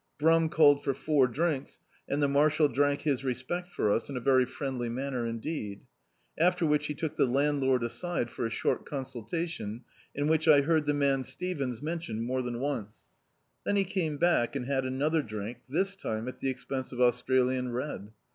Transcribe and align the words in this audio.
Brum 0.17 0.49
called 0.49 0.83
for 0.83 0.95
four 0.95 1.27
drinks, 1.27 1.77
and 2.09 2.23
the 2.23 2.27
marshal 2.27 2.67
drank 2.67 3.01
his 3.03 3.23
respect 3.23 3.67
for 3.67 3.93
us 3.93 4.09
in 4.09 4.17
a 4.17 4.19
very 4.19 4.45
friendly 4.45 4.89
manner 4.89 5.27
indeed. 5.27 5.81
After 6.39 6.65
which 6.65 6.87
he 6.87 6.95
took 6.95 7.17
the 7.17 7.27
landlord 7.27 7.83
aside 7.83 8.31
for 8.31 8.43
a 8.43 8.49
short 8.49 8.83
consultation, 8.83 9.83
in 10.15 10.27
which 10.27 10.47
I 10.47 10.61
heard 10.61 10.87
the 10.87 10.95
man 10.95 11.23
Stevens 11.23 11.83
men 11.83 11.99
tioned 11.99 12.21
more 12.21 12.41
than 12.41 12.59
once. 12.59 13.09
Then 13.63 13.75
he 13.75 13.83
came 13.83 14.17
back 14.17 14.55
and 14.55 14.65
had 14.65 14.85
another 14.85 15.21
drink, 15.21 15.59
this 15.69 15.95
time 15.95 16.27
at 16.27 16.39
the 16.39 16.49
expense 16.49 16.91
of 16.91 16.99
Australian 16.99 17.71
Red. 17.71 18.11